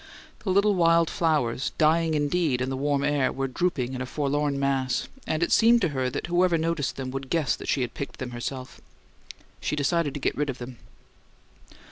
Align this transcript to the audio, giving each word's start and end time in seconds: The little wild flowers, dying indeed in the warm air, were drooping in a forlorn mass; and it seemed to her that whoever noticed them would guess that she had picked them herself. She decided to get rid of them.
The 0.39 0.49
little 0.49 0.73
wild 0.73 1.11
flowers, 1.11 1.73
dying 1.77 2.15
indeed 2.15 2.59
in 2.59 2.71
the 2.71 2.75
warm 2.75 3.03
air, 3.03 3.31
were 3.31 3.47
drooping 3.47 3.93
in 3.93 4.01
a 4.01 4.07
forlorn 4.07 4.59
mass; 4.59 5.07
and 5.27 5.43
it 5.43 5.51
seemed 5.51 5.79
to 5.81 5.89
her 5.89 6.09
that 6.09 6.25
whoever 6.25 6.57
noticed 6.57 6.95
them 6.95 7.11
would 7.11 7.29
guess 7.29 7.55
that 7.55 7.67
she 7.69 7.81
had 7.81 7.93
picked 7.93 8.17
them 8.17 8.31
herself. 8.31 8.81
She 9.59 9.75
decided 9.75 10.15
to 10.15 10.19
get 10.19 10.35
rid 10.35 10.49
of 10.49 10.57
them. 10.57 10.77